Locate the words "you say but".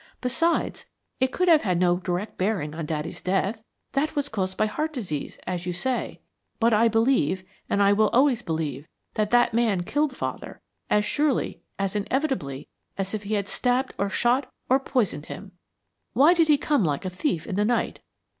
5.67-6.73